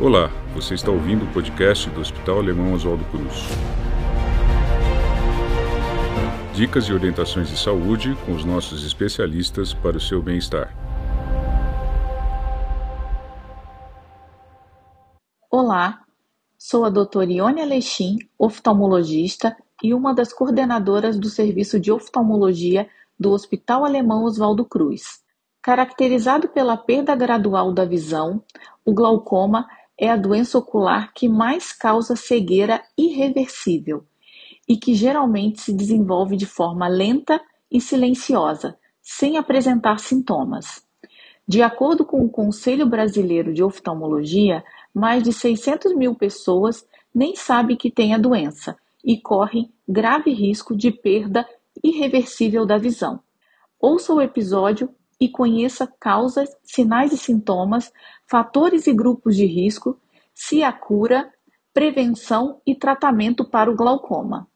Olá, 0.00 0.30
você 0.54 0.74
está 0.74 0.92
ouvindo 0.92 1.24
o 1.24 1.32
podcast 1.32 1.90
do 1.90 2.00
Hospital 2.00 2.38
Alemão 2.38 2.72
Oswaldo 2.72 3.04
Cruz. 3.06 3.48
Dicas 6.54 6.84
e 6.84 6.92
orientações 6.92 7.48
de 7.48 7.58
saúde 7.58 8.16
com 8.24 8.30
os 8.30 8.44
nossos 8.44 8.86
especialistas 8.86 9.74
para 9.74 9.96
o 9.96 10.00
seu 10.00 10.22
bem-estar. 10.22 10.72
Olá, 15.50 16.04
sou 16.56 16.84
a 16.84 16.90
doutora 16.90 17.32
Ione 17.32 17.60
Alexim, 17.60 18.18
oftalmologista 18.38 19.56
e 19.82 19.92
uma 19.92 20.14
das 20.14 20.32
coordenadoras 20.32 21.18
do 21.18 21.28
Serviço 21.28 21.80
de 21.80 21.90
Oftalmologia 21.90 22.88
do 23.18 23.32
Hospital 23.32 23.84
Alemão 23.84 24.22
Oswaldo 24.22 24.64
Cruz. 24.64 25.24
Caracterizado 25.60 26.48
pela 26.48 26.76
perda 26.76 27.16
gradual 27.16 27.72
da 27.72 27.84
visão, 27.84 28.44
o 28.84 28.94
glaucoma 28.94 29.66
é 29.98 30.08
a 30.08 30.16
doença 30.16 30.56
ocular 30.56 31.12
que 31.12 31.28
mais 31.28 31.72
causa 31.72 32.14
cegueira 32.14 32.82
irreversível 32.96 34.04
e 34.68 34.76
que 34.76 34.94
geralmente 34.94 35.60
se 35.60 35.72
desenvolve 35.72 36.36
de 36.36 36.46
forma 36.46 36.86
lenta 36.86 37.40
e 37.70 37.80
silenciosa, 37.80 38.78
sem 39.02 39.36
apresentar 39.36 39.98
sintomas. 39.98 40.86
De 41.46 41.62
acordo 41.62 42.04
com 42.04 42.22
o 42.22 42.30
Conselho 42.30 42.86
Brasileiro 42.86 43.52
de 43.52 43.62
Oftalmologia, 43.62 44.62
mais 44.94 45.22
de 45.22 45.32
600 45.32 45.96
mil 45.96 46.14
pessoas 46.14 46.86
nem 47.14 47.34
sabem 47.34 47.76
que 47.76 47.90
têm 47.90 48.14
a 48.14 48.18
doença 48.18 48.76
e 49.02 49.18
correm 49.20 49.72
grave 49.88 50.30
risco 50.30 50.76
de 50.76 50.90
perda 50.90 51.48
irreversível 51.82 52.66
da 52.66 52.76
visão. 52.76 53.20
Ouça 53.80 54.12
o 54.12 54.20
episódio 54.20 54.94
e 55.20 55.28
conheça 55.28 55.86
causas, 55.98 56.48
sinais 56.62 57.12
e 57.12 57.16
sintomas, 57.16 57.92
fatores 58.26 58.86
e 58.86 58.92
grupos 58.92 59.36
de 59.36 59.46
risco, 59.46 59.98
se 60.34 60.62
há 60.62 60.72
cura, 60.72 61.32
prevenção 61.74 62.60
e 62.64 62.74
tratamento 62.74 63.44
para 63.44 63.70
o 63.70 63.74
glaucoma. 63.74 64.46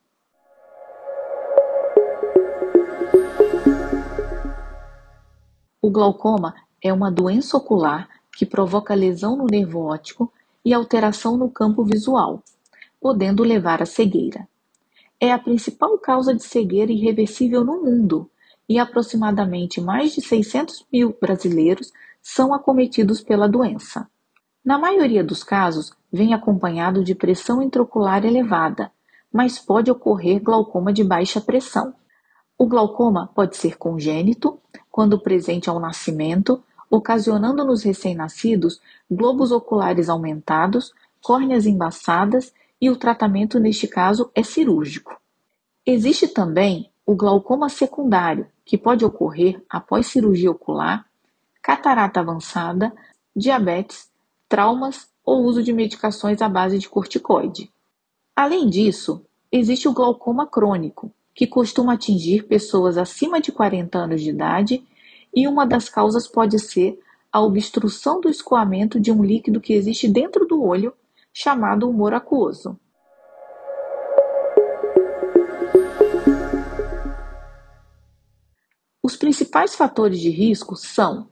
O 5.81 5.91
glaucoma 5.91 6.55
é 6.81 6.93
uma 6.93 7.11
doença 7.11 7.57
ocular 7.57 8.09
que 8.37 8.47
provoca 8.47 8.95
lesão 8.95 9.37
no 9.37 9.47
nervo 9.47 9.81
óptico 9.81 10.33
e 10.65 10.73
alteração 10.73 11.37
no 11.37 11.51
campo 11.51 11.85
visual, 11.85 12.43
podendo 13.01 13.43
levar 13.43 13.83
à 13.83 13.87
cegueira. 13.87 14.49
É 15.21 15.33
a 15.33 15.39
principal 15.39 15.99
causa 15.99 16.35
de 16.35 16.45
cegueira 16.45 16.93
irreversível 16.93 17.65
no 17.65 17.83
mundo 17.83 18.31
e 18.69 18.79
aproximadamente 18.79 19.81
mais 19.81 20.13
de 20.15 20.21
600 20.21 20.87
mil 20.93 21.17
brasileiros 21.21 21.93
são 22.23 22.55
acometidos 22.55 23.21
pela 23.21 23.49
doença. 23.49 24.09
Na 24.65 24.79
maioria 24.79 25.25
dos 25.25 25.43
casos, 25.43 25.93
vem 26.13 26.33
acompanhado 26.33 27.03
de 27.03 27.15
pressão 27.15 27.61
intraocular 27.61 28.25
elevada, 28.25 28.93
mas 29.33 29.59
pode 29.59 29.91
ocorrer 29.91 30.41
glaucoma 30.41 30.93
de 30.93 31.03
baixa 31.03 31.41
pressão. 31.41 31.95
O 32.57 32.67
glaucoma 32.67 33.29
pode 33.35 33.57
ser 33.57 33.77
congênito, 33.77 34.61
quando 34.91 35.19
presente 35.19 35.69
ao 35.69 35.81
nascimento, 35.81 36.63
ocasionando 36.89 37.65
nos 37.65 37.83
recém-nascidos 37.83 38.81
globos 39.11 39.51
oculares 39.51 40.09
aumentados, 40.09 40.93
córneas 41.21 41.67
embaçadas 41.67 42.53
e 42.81 42.91
o 42.91 42.97
tratamento 42.97 43.59
neste 43.59 43.89
caso 43.89 44.31
é 44.35 44.43
cirúrgico. 44.43 45.19
Existe 45.85 46.29
também 46.29 46.92
o 47.05 47.15
glaucoma 47.15 47.69
secundário, 47.69 48.47
que 48.65 48.79
pode 48.79 49.05
ocorrer 49.05 49.63
após 49.69 50.07
cirurgia 50.07 50.51
ocular, 50.51 51.05
catarata 51.61 52.21
avançada, 52.21 52.93
diabetes, 53.35 54.11
traumas 54.49 55.09
ou 55.25 55.43
uso 55.45 55.63
de 55.63 55.73
medicações 55.73 56.43
à 56.43 56.49
base 56.49 56.79
de 56.79 56.89
corticoide. 56.89 57.71
Além 58.37 58.69
disso, 58.69 59.25
existe 59.51 59.89
o 59.89 59.93
glaucoma 59.93 60.47
crônico, 60.47 61.13
que 61.35 61.47
costuma 61.47 61.95
atingir 61.95 62.45
pessoas 62.45 62.97
acima 62.97 63.41
de 63.41 63.51
40 63.51 63.99
anos 63.99 64.21
de 64.21 64.31
idade, 64.31 64.85
e 65.35 65.49
uma 65.49 65.67
das 65.67 65.89
causas 65.89 66.27
pode 66.27 66.59
ser 66.59 66.99
a 67.33 67.41
obstrução 67.41 68.21
do 68.21 68.29
escoamento 68.29 69.01
de 69.01 69.11
um 69.11 69.25
líquido 69.25 69.61
que 69.61 69.73
existe 69.73 70.07
dentro 70.07 70.47
do 70.47 70.63
olho, 70.63 70.93
chamado 71.33 71.89
humor 71.89 72.13
aquoso. 72.13 72.79
Os 79.03 79.17
principais 79.17 79.75
fatores 79.75 80.21
de 80.21 80.31
risco 80.31 80.77
são 80.77 81.29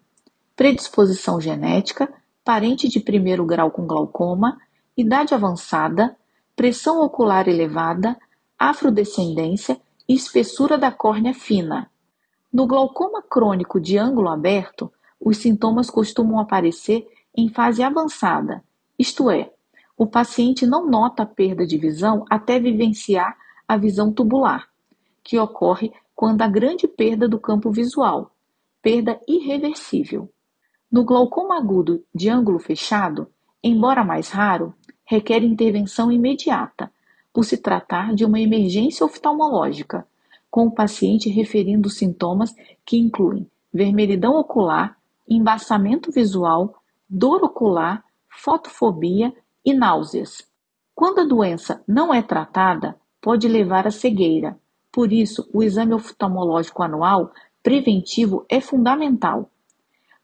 predisposição 0.56 1.40
genética, 1.40 2.12
parente 2.44 2.88
de 2.88 2.98
primeiro 2.98 3.46
grau 3.46 3.70
com 3.70 3.86
glaucoma, 3.86 4.60
idade 4.96 5.34
avançada, 5.34 6.16
pressão 6.56 7.00
ocular 7.00 7.48
elevada, 7.48 8.18
afrodescendência 8.58 9.80
e 10.08 10.14
espessura 10.14 10.76
da 10.76 10.90
córnea 10.90 11.32
fina. 11.32 11.88
No 12.52 12.66
glaucoma 12.66 13.22
crônico 13.22 13.80
de 13.80 13.96
ângulo 13.96 14.28
aberto, 14.28 14.92
os 15.20 15.36
sintomas 15.36 15.88
costumam 15.88 16.40
aparecer 16.40 17.06
em 17.36 17.48
fase 17.48 17.82
avançada, 17.82 18.64
isto 18.98 19.30
é, 19.30 19.50
o 19.96 20.06
paciente 20.06 20.66
não 20.66 20.86
nota 20.86 21.22
a 21.22 21.26
perda 21.26 21.66
de 21.66 21.78
visão 21.78 22.24
até 22.28 22.58
vivenciar 22.58 23.36
a 23.66 23.76
visão 23.76 24.12
tubular, 24.12 24.68
que 25.22 25.38
ocorre 25.38 25.92
quando 26.20 26.42
há 26.42 26.48
grande 26.48 26.86
perda 26.86 27.26
do 27.26 27.40
campo 27.40 27.70
visual, 27.70 28.30
perda 28.82 29.18
irreversível. 29.26 30.30
No 30.92 31.02
glaucoma 31.02 31.56
agudo 31.56 32.04
de 32.14 32.28
ângulo 32.28 32.58
fechado, 32.58 33.28
embora 33.64 34.04
mais 34.04 34.28
raro, 34.28 34.74
requer 35.02 35.42
intervenção 35.42 36.12
imediata, 36.12 36.92
por 37.32 37.42
se 37.46 37.56
tratar 37.56 38.14
de 38.14 38.22
uma 38.22 38.38
emergência 38.38 39.02
oftalmológica, 39.06 40.06
com 40.50 40.66
o 40.66 40.70
paciente 40.70 41.30
referindo 41.30 41.88
sintomas 41.88 42.54
que 42.84 42.98
incluem 42.98 43.50
vermelhidão 43.72 44.34
ocular, 44.34 44.98
embaçamento 45.26 46.12
visual, 46.12 46.82
dor 47.08 47.42
ocular, 47.42 48.04
fotofobia 48.28 49.34
e 49.64 49.72
náuseas. 49.72 50.46
Quando 50.94 51.20
a 51.20 51.24
doença 51.24 51.82
não 51.88 52.12
é 52.12 52.20
tratada, 52.20 53.00
pode 53.22 53.48
levar 53.48 53.86
à 53.86 53.90
cegueira, 53.90 54.60
por 54.92 55.12
isso, 55.12 55.48
o 55.52 55.62
exame 55.62 55.94
oftalmológico 55.94 56.82
anual 56.82 57.32
preventivo 57.62 58.44
é 58.48 58.60
fundamental 58.60 59.50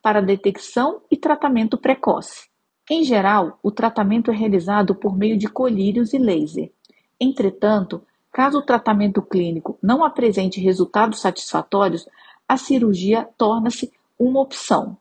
para 0.02 0.20
detecção 0.20 1.02
e 1.10 1.16
tratamento 1.16 1.78
precoce. 1.78 2.48
Em 2.90 3.02
geral, 3.04 3.58
o 3.62 3.70
tratamento 3.70 4.30
é 4.30 4.34
realizado 4.34 4.94
por 4.94 5.16
meio 5.16 5.36
de 5.36 5.48
colírios 5.48 6.12
e 6.12 6.18
laser. 6.18 6.72
Entretanto, 7.20 8.02
caso 8.32 8.58
o 8.58 8.62
tratamento 8.62 9.22
clínico 9.22 9.78
não 9.82 10.04
apresente 10.04 10.60
resultados 10.60 11.20
satisfatórios, 11.20 12.08
a 12.48 12.56
cirurgia 12.56 13.28
torna-se 13.36 13.92
uma 14.18 14.40
opção. 14.40 14.96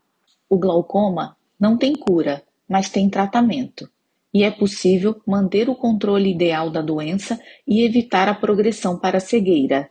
O 0.49 0.57
glaucoma 0.57 1.37
não 1.59 1.77
tem 1.77 1.95
cura, 1.95 2.43
mas 2.67 2.89
tem 2.89 3.09
tratamento 3.09 3.89
e 4.35 4.43
é 4.43 4.51
possível 4.51 5.15
manter 5.25 5.69
o 5.69 5.75
controle 5.75 6.29
ideal 6.29 6.69
da 6.69 6.81
doença 6.81 7.39
e 7.65 7.85
evitar 7.85 8.27
a 8.27 8.35
progressão 8.35 8.99
para 8.99 9.15
a 9.15 9.21
cegueira. 9.21 9.89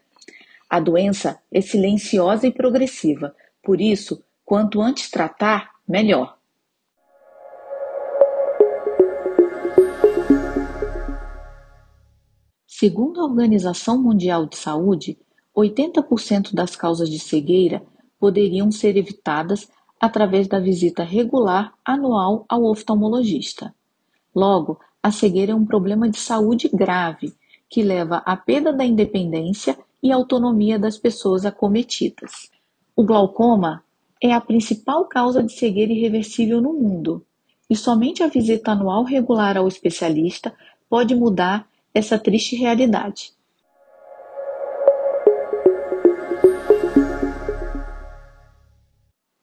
A 0.68 0.78
doença 0.78 1.40
é 1.50 1.62
silenciosa 1.62 2.46
e 2.46 2.52
progressiva, 2.52 3.34
por 3.62 3.80
isso, 3.80 4.22
quanto 4.44 4.82
antes 4.82 5.10
tratar, 5.10 5.70
melhor. 5.88 6.36
Segundo 12.66 13.22
a 13.22 13.24
Organização 13.24 13.96
Mundial 13.96 14.44
de 14.44 14.58
Saúde, 14.58 15.16
80% 15.56 16.52
das 16.52 16.76
causas 16.76 17.08
de 17.08 17.18
cegueira 17.18 17.82
poderiam 18.20 18.70
ser 18.70 18.94
evitadas 18.98 19.70
através 19.98 20.46
da 20.46 20.60
visita 20.60 21.02
regular 21.02 21.72
anual 21.82 22.44
ao 22.46 22.64
oftalmologista. 22.64 23.74
Logo, 24.34 24.80
a 25.02 25.10
cegueira 25.10 25.52
é 25.52 25.54
um 25.54 25.66
problema 25.66 26.08
de 26.08 26.18
saúde 26.18 26.68
grave 26.72 27.34
que 27.68 27.82
leva 27.82 28.22
à 28.24 28.36
perda 28.36 28.72
da 28.72 28.84
independência 28.84 29.78
e 30.02 30.10
autonomia 30.10 30.78
das 30.78 30.96
pessoas 30.96 31.44
acometidas. 31.44 32.50
O 32.96 33.04
glaucoma 33.04 33.84
é 34.22 34.32
a 34.32 34.40
principal 34.40 35.04
causa 35.04 35.42
de 35.42 35.52
cegueira 35.52 35.92
irreversível 35.92 36.60
no 36.60 36.72
mundo, 36.72 37.22
e 37.68 37.76
somente 37.76 38.22
a 38.22 38.28
visita 38.28 38.72
anual 38.72 39.04
regular 39.04 39.58
ao 39.58 39.68
especialista 39.68 40.54
pode 40.88 41.14
mudar 41.14 41.68
essa 41.92 42.18
triste 42.18 42.56
realidade. 42.56 43.33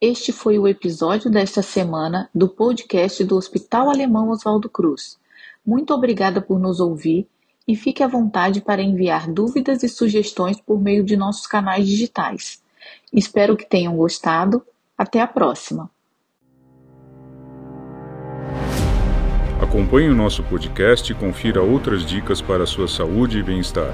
Este 0.04 0.32
foi 0.32 0.58
o 0.58 0.68
episódio 0.68 1.30
desta 1.30 1.62
semana 1.62 2.28
do 2.34 2.50
podcast 2.50 3.24
do 3.24 3.38
Hospital 3.38 3.88
Alemão 3.88 4.32
Oswaldo 4.32 4.68
Cruz. 4.68 5.20
Muito 5.64 5.94
obrigada 5.94 6.42
por 6.42 6.60
nos 6.60 6.80
ouvir 6.80 7.28
e 7.68 7.76
fique 7.76 8.02
à 8.02 8.08
vontade 8.08 8.62
para 8.62 8.82
enviar 8.82 9.32
dúvidas 9.32 9.84
e 9.84 9.88
sugestões 9.88 10.60
por 10.60 10.82
meio 10.82 11.04
de 11.04 11.16
nossos 11.16 11.46
canais 11.46 11.86
digitais. 11.86 12.64
Espero 13.14 13.56
que 13.56 13.70
tenham 13.70 13.96
gostado. 13.96 14.66
Até 14.98 15.22
a 15.22 15.28
próxima! 15.28 15.88
Acompanhe 19.62 20.10
o 20.10 20.16
nosso 20.16 20.42
podcast 20.46 21.12
e 21.12 21.16
confira 21.16 21.62
outras 21.62 22.04
dicas 22.04 22.42
para 22.42 22.64
a 22.64 22.68
sua 22.68 22.88
saúde 22.88 23.38
e 23.38 23.44
bem-estar. 23.44 23.94